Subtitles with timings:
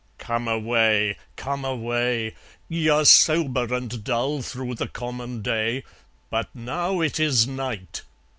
[0.17, 1.15] Come away!
[1.35, 2.33] Come away!
[2.67, 5.83] Ye are sober and dull through the common day,
[6.31, 8.01] But now it is night!